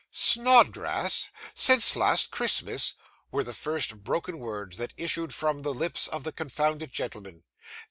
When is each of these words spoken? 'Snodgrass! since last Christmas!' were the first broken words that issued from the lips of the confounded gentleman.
'Snodgrass! 0.09 1.29
since 1.53 1.95
last 1.95 2.31
Christmas!' 2.31 2.95
were 3.29 3.43
the 3.43 3.53
first 3.53 4.03
broken 4.03 4.39
words 4.39 4.77
that 4.77 4.95
issued 4.97 5.31
from 5.31 5.61
the 5.61 5.75
lips 5.75 6.07
of 6.07 6.23
the 6.23 6.31
confounded 6.31 6.91
gentleman. 6.91 7.43